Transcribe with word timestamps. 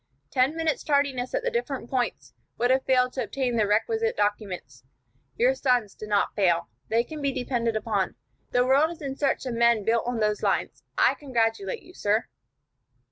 Ten 0.31 0.55
minutes' 0.55 0.83
tardiness 0.83 1.35
at 1.35 1.43
the 1.43 1.51
different 1.51 1.87
points 1.87 2.33
would 2.57 2.71
have 2.71 2.83
failed 2.85 3.13
to 3.13 3.23
obtain 3.23 3.55
the 3.55 3.67
requisite 3.67 4.17
documents. 4.17 4.83
Your 5.37 5.53
sons 5.53 5.93
did 5.93 6.09
not 6.09 6.33
fail. 6.35 6.69
They 6.89 7.03
can 7.03 7.21
be 7.21 7.31
depended 7.31 7.75
upon. 7.75 8.15
The 8.49 8.65
world 8.65 8.89
is 8.89 9.03
in 9.03 9.15
search 9.15 9.45
of 9.45 9.53
men 9.53 9.83
built 9.85 10.07
on 10.07 10.17
those 10.19 10.41
lines. 10.41 10.81
I 10.97 11.13
congratulate 11.13 11.83
you, 11.83 11.93
sir." 11.93 12.25